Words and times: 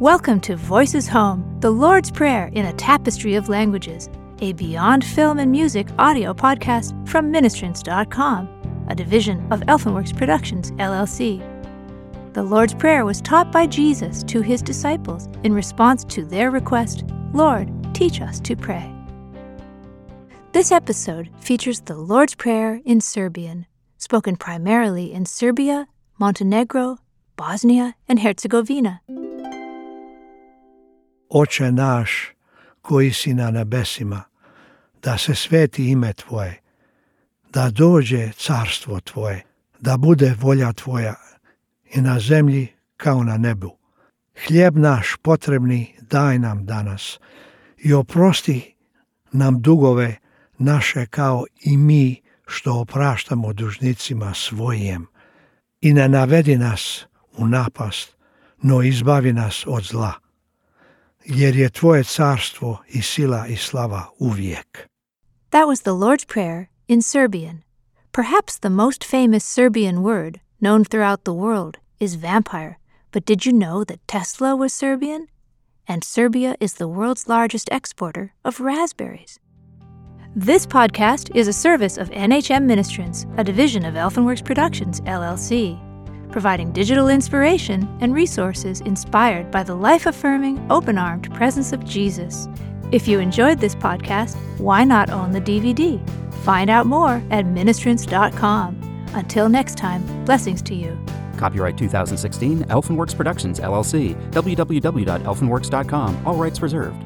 Welcome 0.00 0.40
to 0.40 0.56
Voices 0.56 1.06
Home, 1.08 1.58
the 1.60 1.70
Lord's 1.70 2.10
Prayer 2.10 2.50
in 2.54 2.64
a 2.64 2.72
Tapestry 2.72 3.34
of 3.34 3.48
Languages, 3.48 4.08
a 4.40 4.52
Beyond 4.54 5.04
Film 5.04 5.38
and 5.38 5.52
Music 5.52 5.86
audio 5.98 6.32
podcast 6.34 7.08
from 7.08 7.32
Ministrants.com, 7.32 8.86
a 8.88 8.94
division 8.94 9.46
of 9.52 9.60
Elfenworks 9.60 10.16
Productions, 10.16 10.72
LLC. 10.72 11.40
The 12.32 12.42
Lord's 12.42 12.74
Prayer 12.74 13.04
was 13.04 13.20
taught 13.20 13.52
by 13.52 13.66
Jesus 13.66 14.24
to 14.24 14.40
his 14.40 14.62
disciples 14.62 15.28
in 15.44 15.52
response 15.52 16.04
to 16.04 16.24
their 16.24 16.50
request, 16.50 17.04
Lord, 17.32 17.70
teach 17.94 18.20
us 18.20 18.40
to 18.40 18.56
pray. 18.56 18.92
This 20.52 20.72
episode 20.72 21.28
features 21.38 21.82
the 21.82 21.96
Lord's 21.96 22.34
Prayer 22.34 22.80
in 22.84 23.00
Serbian, 23.00 23.66
spoken 23.98 24.36
primarily 24.36 25.12
in 25.12 25.26
Serbia, 25.26 25.86
Montenegro, 26.18 26.98
Bosnia, 27.36 27.94
and 28.08 28.20
Herzegovina. 28.20 29.00
Oče 31.34 31.72
naš, 31.72 32.10
koji 32.82 33.12
si 33.12 33.34
na 33.34 33.50
nebesima, 33.50 34.22
da 35.02 35.18
se 35.18 35.34
sveti 35.34 35.90
ime 35.90 36.12
Tvoje, 36.12 36.60
da 37.52 37.70
dođe 37.70 38.32
carstvo 38.32 39.00
Tvoje, 39.00 39.44
da 39.80 39.96
bude 39.96 40.34
volja 40.40 40.72
Tvoja 40.72 41.14
i 41.94 42.00
na 42.00 42.20
zemlji 42.20 42.68
kao 42.96 43.24
na 43.24 43.36
nebu. 43.36 43.76
Hljeb 44.46 44.76
naš 44.76 45.16
potrebni 45.22 45.94
daj 46.00 46.38
nam 46.38 46.66
danas 46.66 47.18
i 47.78 47.92
oprosti 47.92 48.74
nam 49.32 49.62
dugove 49.62 50.16
naše 50.58 51.06
kao 51.06 51.44
i 51.60 51.76
mi 51.76 52.22
što 52.46 52.80
opraštamo 52.80 53.52
dužnicima 53.52 54.34
svojim. 54.34 55.06
I 55.80 55.92
ne 55.92 56.08
navedi 56.08 56.56
nas 56.56 57.06
u 57.36 57.46
napast, 57.46 58.16
no 58.62 58.82
izbavi 58.82 59.32
nas 59.32 59.64
od 59.66 59.84
zla 59.84 60.21
jer 61.24 61.56
je 61.56 61.70
tvoje 61.70 62.04
carstvo 62.04 62.78
i 62.88 63.02
sila 63.02 63.46
i 63.46 63.56
slava 63.56 64.04
uvijek. 64.18 64.88
That 65.50 65.66
was 65.66 65.80
the 65.80 65.90
Lord's 65.90 66.24
Prayer 66.24 66.66
in 66.88 67.02
Serbian. 67.02 67.62
Perhaps 68.12 68.58
the 68.58 68.68
most 68.68 69.04
famous 69.04 69.44
Serbian 69.44 70.02
word 70.02 70.40
known 70.60 70.84
throughout 70.84 71.24
the 71.24 71.32
world 71.32 71.76
is 72.00 72.14
vampire. 72.14 72.74
But 73.12 73.26
did 73.26 73.46
you 73.46 73.52
know 73.52 73.84
that 73.84 74.06
Tesla 74.06 74.56
was 74.56 74.72
Serbian? 74.72 75.26
And 75.88 76.04
Serbia 76.04 76.54
is 76.60 76.74
the 76.74 76.88
world's 76.88 77.28
largest 77.28 77.68
exporter 77.72 78.32
of 78.44 78.60
raspberries. 78.60 79.38
This 80.36 80.66
podcast 80.66 81.36
is 81.36 81.48
a 81.48 81.52
service 81.52 81.98
of 81.98 82.10
NHM 82.10 82.66
Ministrants, 82.66 83.26
a 83.36 83.44
division 83.44 83.84
of 83.84 83.94
Elfenworks 83.94 84.44
Productions, 84.44 85.00
LLC 85.02 85.91
providing 86.32 86.72
digital 86.72 87.08
inspiration 87.08 87.88
and 88.00 88.14
resources 88.14 88.80
inspired 88.80 89.50
by 89.50 89.62
the 89.62 89.74
life 89.74 90.06
affirming, 90.06 90.66
open 90.70 90.98
armed 90.98 91.32
presence 91.34 91.72
of 91.72 91.84
Jesus. 91.84 92.48
If 92.90 93.06
you 93.06 93.20
enjoyed 93.20 93.58
this 93.58 93.74
podcast, 93.74 94.36
why 94.58 94.84
not 94.84 95.10
own 95.10 95.32
the 95.32 95.40
DVD? 95.40 96.00
Find 96.42 96.68
out 96.70 96.86
more 96.86 97.22
at 97.30 97.44
ministrants.com. 97.46 99.08
Until 99.14 99.48
next 99.48 99.78
time, 99.78 100.24
blessings 100.24 100.62
to 100.62 100.74
you. 100.74 100.98
Copyright 101.36 101.76
2016, 101.76 102.64
Elfenworks 102.64 103.16
Productions, 103.16 103.60
LLC, 103.60 104.14
www.elfenworks.com, 104.30 106.26
all 106.26 106.36
rights 106.36 106.62
reserved. 106.62 107.02